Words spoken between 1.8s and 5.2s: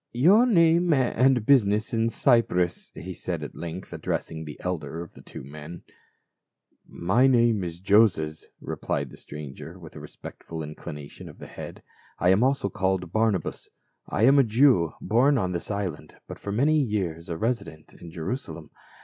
in Cyprus," he said at length, addressing the elder of